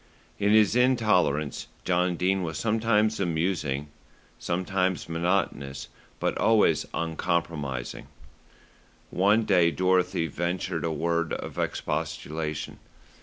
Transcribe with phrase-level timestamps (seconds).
[0.39, 3.89] In his intolerance John Dene was sometimes amusing,
[4.39, 5.89] sometimes monotonous;
[6.19, 8.07] but always uncompromising.
[9.11, 12.79] One day Dorothy ventured a word of expostulation.